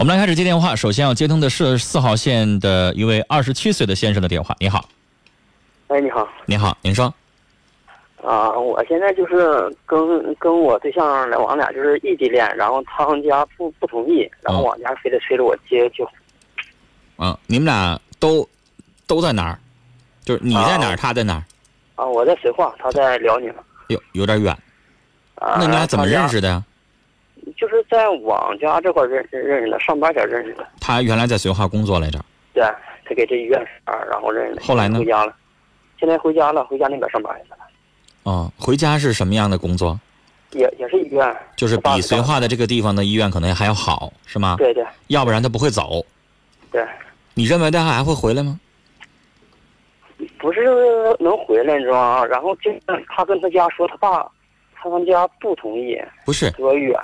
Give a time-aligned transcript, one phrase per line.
[0.00, 4.54] 我们来开始接电话，首先要接通的是四号线的一位二十七岁的先生的电话。
[4.60, 4.88] 你好，
[5.88, 7.12] 哎，你好，你好，您说，
[8.22, 16.08] 啊，我现在就是跟跟我对象来往俩就是异地恋，然后他们家不不同意，然后哦我家非得催着我接就
[17.16, 18.48] 嗯，你们俩都
[19.08, 19.58] 都在哪儿？
[20.24, 21.42] 就是你在哪儿，啊他在哪儿？
[21.96, 23.52] 啊，我在绥化，他在辽宁。
[23.88, 24.56] 有有点远。
[25.34, 26.40] 啊，那你俩怎么认识？
[26.40, 26.64] 的呀？
[27.90, 30.66] 就是在网家这块认认识的，上班前认识的。
[30.80, 32.18] 他原来在绥化工作来着。
[32.52, 32.62] 对，
[33.04, 34.62] 他给这医院上班，然后认识的。
[34.62, 35.34] 后来呢回家了，
[35.98, 37.56] 现在回家了，回家那边上班去了，
[38.24, 39.98] 哦，回家是什么样的工作？
[40.52, 41.36] 也也是医院。
[41.56, 44.56] 就是比绥化的这个地方的医院可能还要好，是吗？
[44.58, 46.04] 对对要不然他不会走。
[46.70, 46.86] 对，
[47.34, 48.58] 你认为他还会回来吗？
[50.38, 50.64] 不是
[51.20, 52.24] 能回来，你知道吗？
[52.24, 52.70] 然后就
[53.08, 54.26] 他跟他家说，他爸
[54.80, 56.52] 他们家不同意，不是？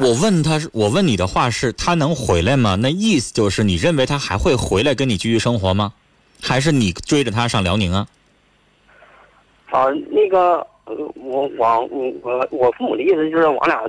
[0.00, 2.76] 我问他是，我问你的话是，他能回来吗？
[2.76, 5.92] 那意思就是你认为他还会回来跟你继续生活吗？
[6.40, 8.06] 还是你追着他上辽宁啊？
[9.70, 11.84] 啊，那个，呃我我
[12.22, 13.82] 我我父母的意思就是，我俩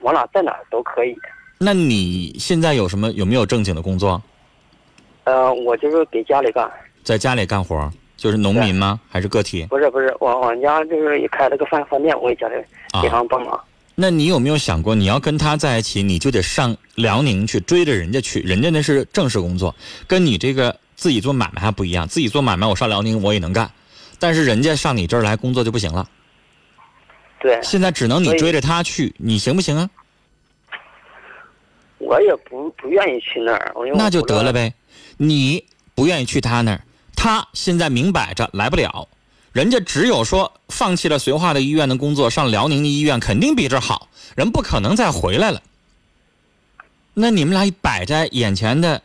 [0.00, 1.16] 我俩在哪儿都可以。
[1.58, 4.22] 那你现在有什么有没有正经的工作？
[5.24, 6.70] 呃，我就是给家里干，
[7.02, 9.00] 在家里干活，就是农民吗？
[9.10, 12.54] 还是个体不是不是，我我家就是也开了个饭饭店，我也家里
[12.92, 13.08] 啊给？
[13.08, 13.60] 他们帮忙。
[13.94, 19.74] 那你有没有想过，你要跟他在一起，你就得上辽宁去追着人家去，人家那是正式工作，
[20.06, 22.08] 跟你这个自己做买卖还不一样。
[22.08, 23.70] 自己做买卖，我上辽宁我也能干，
[24.18, 26.08] 但是人家上你这儿来工作就不行了。
[27.40, 29.88] 对，现在只能你追着他去，你行不行啊？
[31.98, 34.52] 我也不不愿意去那儿，那就得了。
[34.52, 34.74] 呗。
[35.16, 36.80] 你不愿意去他那儿，
[37.24, 39.08] 他现在明摆着来不了。
[39.50, 45.62] 人家只有说放弃了绥化的医院的工作，上辽宁的医院肯定比这儿好，人不可能再回来了。
[47.14, 49.00] 那你们俩摆在眼前的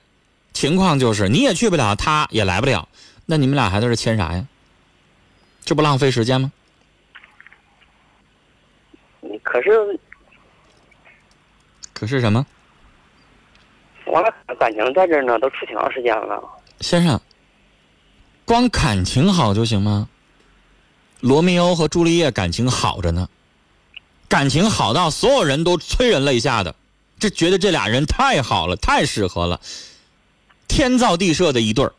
[0.52, 2.90] 情况就是，你也去不了，他也来不了，
[3.26, 4.46] 那你们俩还在这签啥呀？
[5.64, 6.52] 这不浪费时间吗？
[9.22, 9.98] 嗯可是
[11.94, 12.46] 可是什么，
[14.06, 14.30] 我俩
[14.60, 16.44] 感情在这儿呢，都处挺长时间了。
[16.82, 17.22] 先生，
[18.50, 20.10] 光感情好就行吗？
[21.20, 23.30] 罗密欧和朱丽叶感情好着呢，
[24.28, 26.74] 感情好到所有人都催人泪下的，
[27.20, 29.62] 这觉得这俩人太好了，太适合了，
[30.68, 31.94] 天造地设的一对儿。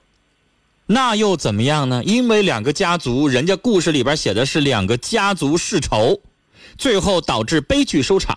[0.87, 2.03] 那又怎么样呢？
[2.03, 6.21] 因为两个家族，人家故事里边写的是两个家族世仇，
[6.77, 8.37] 最后导致悲剧收场。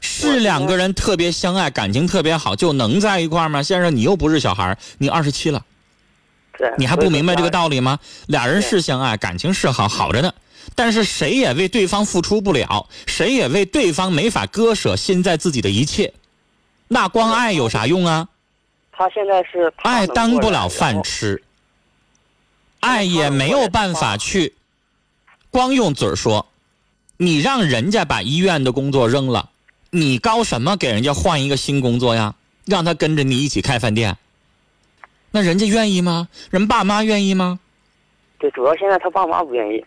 [0.00, 3.62] 是两个人特别相爱，感情特别好，就能在一块吗？
[3.62, 5.62] 先生，你又不是小孩，你二十七了。
[6.60, 7.68] 对，你还不明白这个道？
[7.68, 7.98] 理吗？
[8.26, 10.30] 俩人是相爱，感情是好，好着呢，
[10.74, 16.12] 但是谁也为对方付出不了，谁也为对方没法割舍现在自己的一切，
[16.88, 18.28] 那光爱有啥用啊？
[18.92, 21.42] 他现在是爱当不了饭吃，
[22.80, 24.54] 爱也没有办法去
[25.50, 26.46] 光用嘴说。
[27.16, 29.48] 你让人家把医院的工作扔了，
[29.90, 32.34] 你高什么给人家换一个新工作呀？
[32.66, 34.16] 让他跟着你一起开饭店，
[35.30, 36.28] 那人家愿意吗？
[36.50, 37.60] 人爸妈愿意吗？
[38.38, 39.84] 对，主要现在他爸妈不愿意。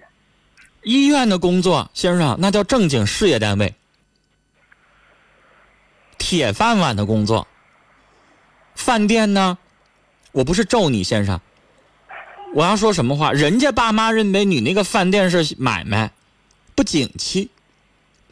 [0.84, 3.74] 医院的工作，先生，那叫正经事业单位，
[6.18, 7.48] 铁饭碗的工作。
[8.76, 9.58] 饭店呢，
[10.32, 11.40] 我不是咒你，先生，
[12.54, 13.32] 我要说什么话？
[13.32, 16.12] 人家爸妈认为你那个饭店是买卖，
[16.76, 17.50] 不景气，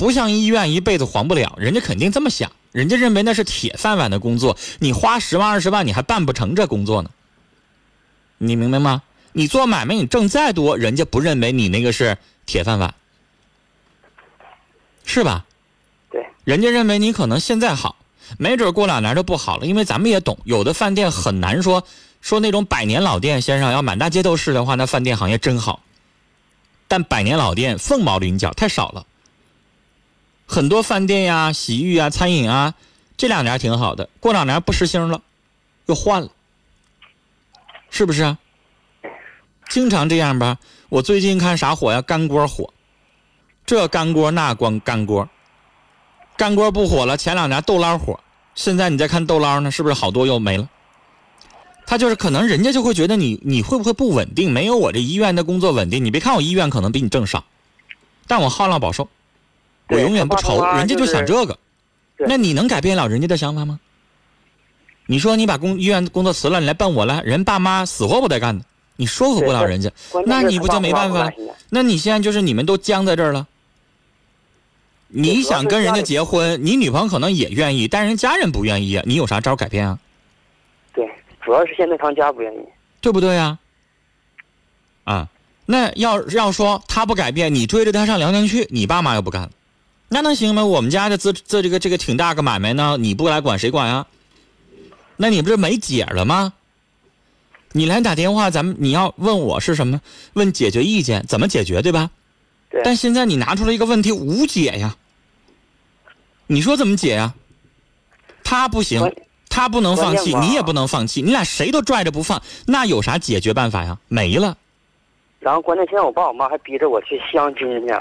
[0.01, 7.11] 不像医院一辈子黄不了，人家肯定这么想，人家认为那是铁饭碗的工作，你花十万二十万，你还办不成这工作呢。
[8.39, 9.03] 你明白吗？
[9.31, 12.17] 你做买卖，你挣再多，人家不认为你那个是
[12.47, 12.95] 铁饭碗，
[15.05, 15.45] 是吧？
[16.09, 17.95] 对，人家认为你可能现在好，
[18.39, 19.67] 没准过两年就不好了。
[19.67, 21.85] 因为咱们也懂，有的饭店很难说
[22.21, 25.83] 说那种百年老店，先生要满大街都是的话，那饭店行业真好。
[26.87, 29.05] 但百年老店凤毛麟角，太少了。
[30.51, 32.73] 很多饭店呀、洗浴啊、餐饮啊，
[33.15, 35.21] 这两年挺好的，过两年不实行了，
[35.85, 36.27] 又换了，
[37.89, 38.37] 是不是啊？
[39.69, 40.57] 经常这样吧。
[40.89, 42.01] 我最近看啥火呀？
[42.01, 42.73] 干锅火，
[43.65, 45.29] 这干锅那光干锅，
[46.35, 47.15] 干锅不火了。
[47.15, 48.19] 前两年豆捞火，
[48.53, 50.67] 现在你再看豆捞呢，是不是好多又没了？
[51.87, 54.51] 他就是可能人家就会觉得你你会不会不稳定？
[54.51, 56.03] 没有我这医院的工作稳定。
[56.03, 57.45] 你别看我医院可能比你挣少，
[58.27, 59.07] 但我好量保寿，
[59.91, 60.63] 我永远不愁。
[60.75, 61.57] 人家就想这个，
[62.17, 63.79] 那你能改变了人家的想法吗？
[65.07, 68.63] 你说你把工医院工作辞了，你来奔我了，人爸妈死活不带干的，
[68.95, 69.91] 你说服不了人家。
[70.25, 71.31] 那你不就没办法了
[71.69, 73.47] 那你现在就是你们都僵在这儿了，
[75.07, 79.99] 你想跟人家结婚，你女朋友可能也愿意，但人家人不愿意啊，你有啥招改变啊？
[80.93, 81.05] 对，
[81.41, 82.59] 主要是现在他们家不愿意。
[83.01, 83.57] 对不对啊？
[85.03, 85.27] 啊，
[85.65, 89.49] 那要要说他不改变，你追着他上辽宁去，你爸妈又不干，
[90.13, 90.65] 那能行吗？
[90.65, 94.05] 我们家的这这这个这个挺大个买卖呢，你不来管谁管啊？
[95.15, 96.51] 那你不是没解了吗？
[97.71, 100.01] 你来打电话，咱们你要问我是什么？
[100.33, 102.11] 问解决意见，怎么解决，对吧？
[102.69, 102.81] 对。
[102.83, 104.97] 但现在你拿出了一个问题，无解呀。
[106.47, 107.33] 你说怎么解呀？
[108.43, 109.15] 他不行，
[109.47, 113.97] 他不能放弃，你也不能放弃，你俩谁都拽着不放，那有啥解决办法呀？
[114.09, 114.57] 没了。
[115.39, 117.93] 然后关键现在我爸我妈还逼着我去相亲去，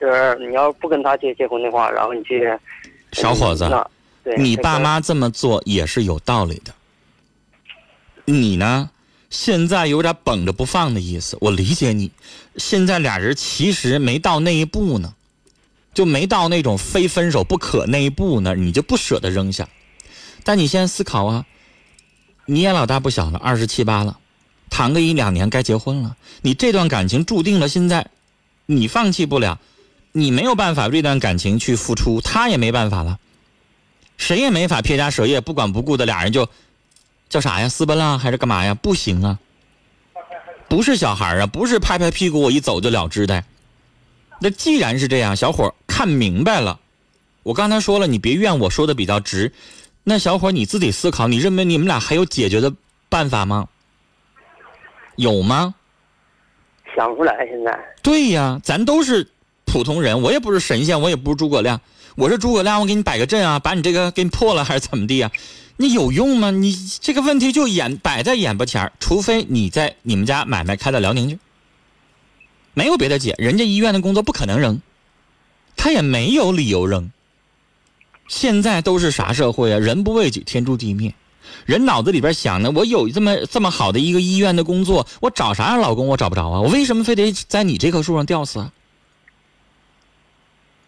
[0.00, 2.48] 就是你要不跟他结结婚的话，然后你去。
[3.12, 3.68] 小伙子，
[4.38, 6.72] 你爸妈这么做也是有道理的。
[8.24, 8.90] 你呢？
[9.30, 12.10] 现在有点绷着不放的意思，我理解你。
[12.56, 15.14] 现在俩人其实没到那一步呢，
[15.94, 19.68] 就没到那种非分手不可那一步呢，你就不舍得扔下。
[20.42, 21.46] 但你现在思考啊，
[22.46, 24.18] 你也老大不小了，二十七八了。
[24.68, 28.08] 谈个一两年该结婚了，你这段感情注定了，现在
[28.66, 29.60] 你放弃不了，
[30.12, 33.18] 你没有办法这段感情去付出，他也没办法了，
[34.16, 36.48] 谁也没法撇家舍业不管不顾的俩人就
[37.28, 37.68] 叫啥呀？
[37.68, 38.74] 私奔了还是干嘛呀？
[38.74, 39.38] 不行啊，
[40.68, 43.44] 不是小孩啊，不是拍拍屁股我一走就了之的。
[44.40, 46.80] 那既然是这样，小伙看明白了，
[47.42, 49.52] 我刚才说了，你别怨我说的比较直，
[50.02, 52.72] 那小伙你自己思考，你认为你们俩还有解决的
[53.08, 53.68] 办法吗？
[55.16, 55.74] 有吗？
[56.96, 57.78] 想不出来，现在。
[58.02, 59.28] 对呀，咱都是
[59.70, 61.80] 普通人，我也不是神仙，我也不是诸葛亮。
[62.16, 65.30] 我是诸葛亮，我给你摆个阵啊，把你这个给你破了，还是怎么地啊？
[65.76, 66.50] 你有用吗？
[66.50, 71.38] 你这个问题就眼摆在眼巴前除非你在你们家买卖开到辽宁去，
[72.74, 73.36] 没有别的解。
[73.38, 74.82] 人家医院的工作不可能扔，
[75.76, 77.12] 他也没有理由扔。
[78.26, 79.78] 现在都是啥社会啊？
[79.78, 81.14] 人不为己，天诛地灭。
[81.64, 86.60] 人脑子里边想的，我有这么这么好的一个医院的工作，我找啥样老公我找不着啊？
[86.60, 88.72] 我为什么非得在你这棵树上吊死啊？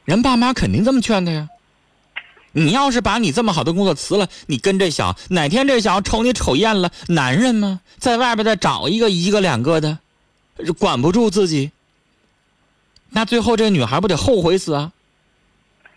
[0.04, 1.48] 人爸妈肯定这么劝的呀。
[2.54, 7.80] 你要是把你这么好的工作辞了，你跟这小哪天这小瞅你瞅厌了，男人吗？
[7.98, 9.98] 在外边再找一个一个两个的，
[10.78, 11.70] 管不住自己，
[13.08, 14.92] 那最后这女孩不得后悔死啊？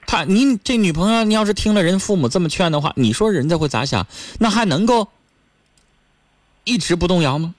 [0.08, 4.08] 他，你这女朋友，你要是听了人父母这么劝的话，你说人家会咋想？
[4.40, 5.10] 那还能够
[6.64, 7.54] 一直不动摇吗？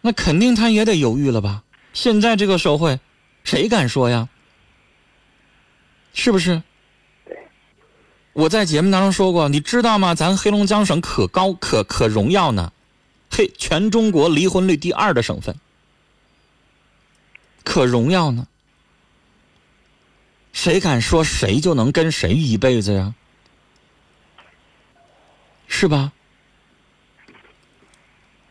[0.00, 1.62] 那肯定他也得犹豫了吧？
[1.92, 3.00] 现在这个社会，
[3.44, 4.28] 谁敢说呀？
[6.12, 6.62] 是不是？
[8.34, 10.14] 我在节目当中说过，你知道吗？
[10.14, 12.72] 咱黑龙江省可高可可荣耀呢，
[13.30, 15.56] 嘿，全中国离婚率第二的省份，
[17.62, 18.46] 可荣耀呢。
[20.52, 23.14] 谁敢说谁就能跟谁一辈子呀？
[25.66, 26.12] 是吧？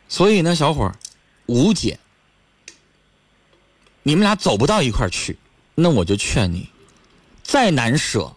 [0.10, 0.96] 所以呢，小伙儿，
[1.46, 2.00] 无解。
[4.02, 5.38] 你们俩走不到一块儿去，
[5.76, 6.71] 那我就劝你，
[7.44, 8.36] 再难舍，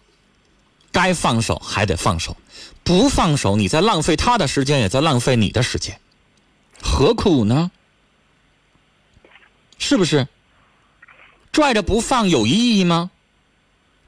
[0.91, 2.35] 该放手还得放手。
[2.83, 5.99] 不放手，你在浪费他的时间，也在浪费你的时间，
[6.81, 7.71] 何苦呢？
[9.77, 10.27] 是不是？
[11.51, 13.09] 拽着不放有意义吗？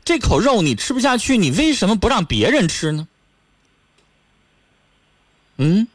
[0.05, 3.07] 这口肉你吃不下去，你为什么不让别人吃呢？
[5.57, 5.88] 嗯，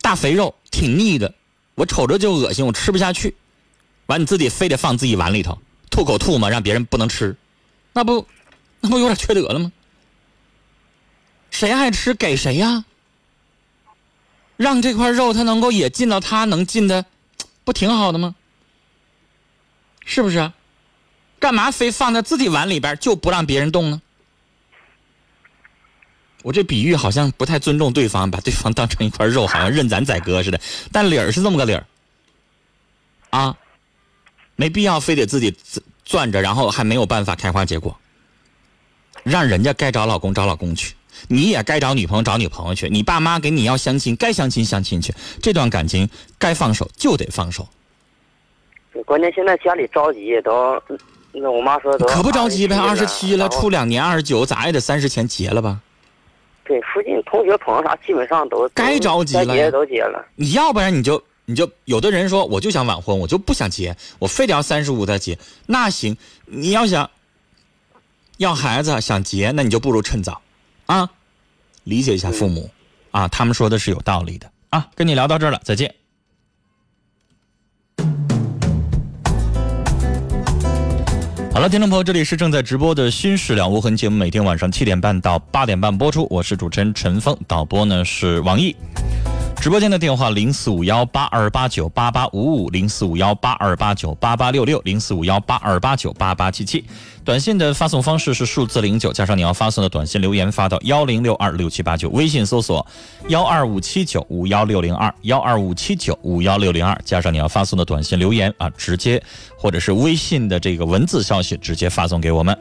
[0.00, 1.32] 大肥肉挺腻的，
[1.74, 3.36] 我瞅着就恶心，我吃不下去。
[4.06, 5.58] 完，你自己非得放自己碗里头，
[5.90, 7.36] 吐口吐沫，让别人不能吃，
[7.98, 8.24] 那不，
[8.78, 9.72] 那不有点缺德了吗？
[11.50, 12.84] 谁爱吃给谁呀？
[14.56, 17.04] 让这块肉它能够也进到他能进的，
[17.64, 18.36] 不挺好的吗？
[20.04, 20.52] 是不是？
[21.40, 24.00] 干嘛非放在自己碗里边就不让别人动呢？
[26.44, 30.60] 我这比喻好像不太尊重对方，把对方当成一块肉，好像任咱宰割似的。
[30.92, 31.84] 但理儿是这么个理儿，
[33.30, 33.56] 啊，
[34.54, 35.50] 没必要非得自己
[36.08, 37.96] 攥着，然后还没有办法开花结果。
[39.22, 40.94] 让人家该找老公找老公去，
[41.28, 42.88] 你也该找女朋友找女朋友去。
[42.88, 45.14] 你爸妈给你要相亲，该相亲相亲去。
[45.42, 47.68] 这段感情该放手就得放手。
[49.04, 50.82] 关键现在家里着急都。
[51.30, 55.78] 那我妈说都可不着急呗，二十七了，处两年，二十九咋也得三十前结了吧？
[56.64, 60.24] 对，附近同学朋友啥基本上都该着急了，都结了。
[60.36, 65.38] 你要不然你就你就有的人说我就想晚婚，我就不想结，我非得要三十五再结。
[65.64, 66.14] 那行，
[66.44, 67.08] 你要想
[68.36, 70.42] 要孩子想结，那你就不如趁早
[70.84, 71.08] 啊，
[71.84, 72.68] 理解一下父母
[73.12, 74.88] 啊，他们说的是有道理的啊。
[74.94, 75.94] 跟你聊到这儿了，再见。
[81.50, 86.26] 好了，听众朋友，这里是正在直播的《新事了无痕》节目，每天晚上七点半到八点半播出。
[86.28, 88.76] 我是主持人陈峰，导播呢是王毅。
[89.60, 96.84] 直播间的电话零四五幺八二八九八八五五零四五幺八二八九八八六六零四五幺八二八九八八七七。
[97.24, 102.08] 短信的发送方式是数字零九加上你要发送的短信留言发到幺零六二六七八九。
[102.10, 102.86] 微信搜索
[103.26, 109.20] 幺二五七九五幺六零二幺二五七九五幺六零二加上你要发送的短信留言啊，直接
[109.58, 112.56] 或者是微信的这个文字消息直接发送给我们。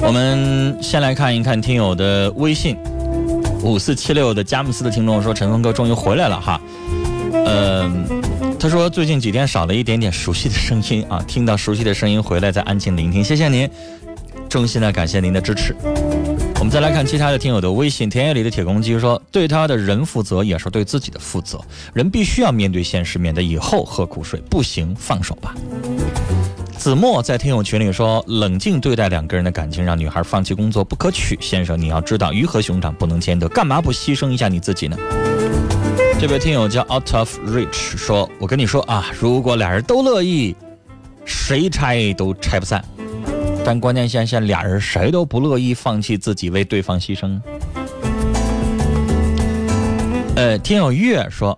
[0.00, 2.76] 我们先来看一看听友的微信。
[3.62, 6.60] 五四七六的佳木斯的听众说：“陈峰哥终于回来了哈，
[7.46, 8.04] 嗯，
[8.58, 13.68] 他说最近几天少了一点点熟悉的声音啊，听到熟悉的声音回来再安静聆听，谢谢您，
[14.48, 15.74] 衷心的感谢您的支持。
[16.58, 21.60] 我们再来看其他的听友的微信，田野里的铁公鸡说：对他的人负责也是对自己的负责，
[21.92, 25.54] 人必须要面对现实，免得以后喝苦水，不行放手吧。”
[26.82, 31.38] 子墨在听友群里说：“冷静对待两个人的感情，让女孩放弃工作不可取。
[31.40, 34.96] 先生，你要知道，鱼和熊掌不能兼得，干嘛不牺牲一下你自己呢？”
[36.20, 40.56] 这位听友叫 Out of Reach 说：“我跟你说啊，如果俩人都乐意，
[41.24, 42.84] 谁拆都拆不散。
[43.64, 47.40] 但关键现在俩人谁都不乐意放弃自己，为对方牺牲。”
[50.34, 51.56] 呃，听友月说。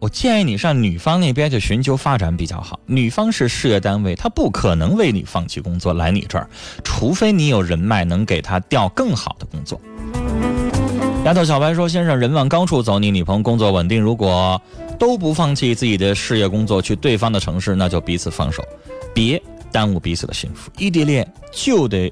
[0.00, 2.80] 我建议你上女方那边去寻求发展比较好。
[2.86, 6.48] 女方是事业单位，她不可能为你放弃工作来你这儿，
[6.82, 9.78] 除非你有人脉能给她调更好的工作。
[11.26, 14.58] 丫头小白说：“先生，人往高处走，你女朋友工作稳定，如果
[14.98, 18.64] 都不放弃自己的事业工作去对方的城市，那就彼此放手，
[19.12, 19.40] 别
[19.70, 20.70] 耽误彼此的幸福。
[20.78, 22.10] 异地恋就得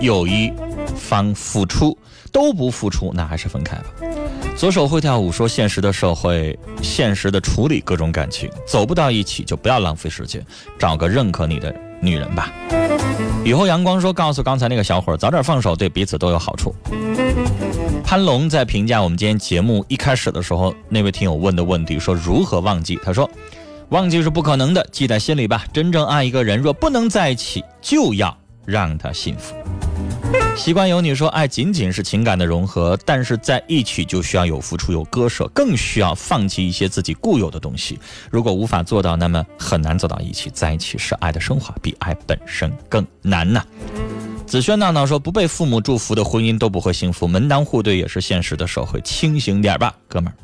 [0.00, 0.52] 有一
[0.94, 1.96] 方付出，
[2.30, 3.84] 都不付出，那还是分开吧。”
[4.56, 10.44] 左手会跳舞说：“现实的社会，现实的处理各种感情，走不到一起就不要浪费时间，
[10.78, 12.50] 找个认可你的女人吧。”
[13.44, 16.74] 雨后阳光说：“告诉刚才那个小伙，早点放手，对彼此都有好处。”
[18.02, 23.28] 潘龙在评价我们今天节目一开始的时候，那位听友问的问题说：“如何忘记？”他说
[23.90, 25.66] ：“忘记是不可能的，记在心里吧。
[25.70, 28.34] 真正爱一个人，若不能在一起，就要
[28.64, 29.54] 让他幸福。”
[30.56, 37.98] 习惯有你说，爱仅仅是情感的融合，但是在一起就需要有付出、有割舍，更需要放弃一些自己固有的东西。
[38.30, 40.50] 如果无法做到，那么很难走到一起。
[40.50, 43.62] 在一起是爱的升华，比爱本身更难呐。
[44.46, 50.34] 子轩闹闹说，不被父母祝福的婚姻都不会幸福，门当户对也是现实的社会，清醒点吧，哥们儿。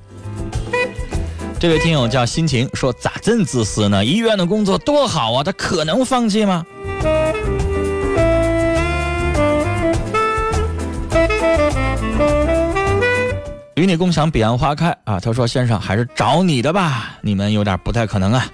[1.58, 4.04] 这位听友叫心情说，咋这么自私呢？
[4.04, 6.66] 医院的工作多好啊，他可能放弃吗？
[13.82, 15.18] 与你共享彼岸花开啊！
[15.18, 18.48] 他说：“先生还是找你的吧，你们有点不太可能啊。”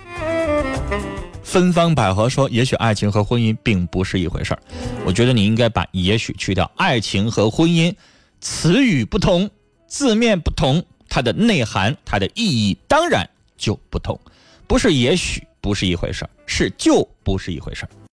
[1.44, 4.61] 芬芳百合说：“也许爱情和婚姻并不是一回事儿。”
[5.04, 6.70] 我觉得你应该把“也许”去掉。
[6.76, 7.94] 爱情和婚姻，
[8.40, 9.50] 词语不同，
[9.87, 14.18] 字面不同，它的内涵、它的意义当然就不同。
[14.66, 17.90] 不是也许不是一回事儿，是就不是一回事儿。